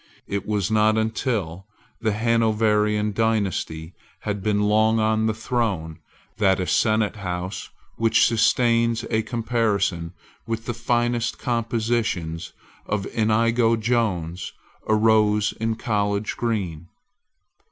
[0.25, 1.67] It was not till
[2.01, 5.99] the Hanoverian dynasty had been long on the throne,
[6.37, 10.13] that a senate house which sustains a comparison
[10.47, 12.51] with the finest compositions
[12.87, 14.53] of Inigo Jones
[14.87, 16.87] arose in College Green.